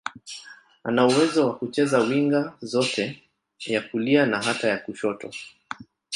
[0.83, 3.23] Ana uwezo wa kucheza winga zote,
[3.65, 5.29] ya kulia na hata ya kushoto.